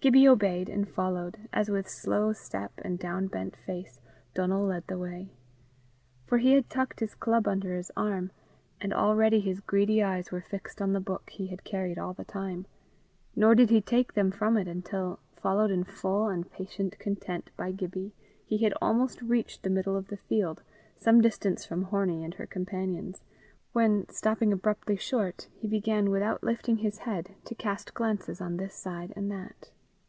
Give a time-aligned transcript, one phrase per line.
[0.00, 3.98] Gibbie obeyed, and followed, as, with slow step and downbent face,
[4.32, 5.32] Donal led the way.
[6.24, 8.30] For he had tucked his club under his arm,
[8.80, 12.24] and already his greedy eyes were fixed on the book he had carried all the
[12.24, 12.66] time,
[13.34, 17.72] nor did he take them from it until, followed in full and patient content by
[17.72, 18.12] Gibbie,
[18.46, 20.62] he had almost reached the middle of the field,
[20.96, 23.24] some distance from Hornie and her companions,
[23.72, 28.76] when, stopping abruptly short, he began without lifting his head to cast glances on this
[28.76, 29.72] side and that.